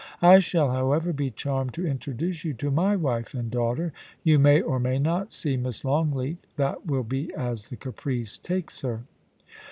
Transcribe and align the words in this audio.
I 0.23 0.39
shall, 0.39 0.71
however, 0.71 1.13
be 1.13 1.29
charmed 1.29 1.75
to 1.75 1.85
introduce 1.85 2.43
you 2.43 2.55
to 2.55 2.71
my 2.71 2.95
wife 2.95 3.35
and 3.35 3.51
daughter. 3.51 3.93
You 4.23 4.39
may, 4.39 4.59
or 4.59 4.79
may 4.79 4.97
not, 4.97 5.31
see 5.31 5.57
Miss 5.57 5.85
Longleat; 5.85 6.39
that 6.55 6.87
will 6.87 7.03
be 7.03 7.31
as 7.35 7.65
the 7.69 7.75
caprice 7.77 8.39
takes 8.39 8.81
her.' 8.81 9.03